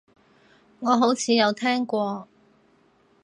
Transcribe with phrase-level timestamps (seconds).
[0.79, 2.27] 我好似有聽過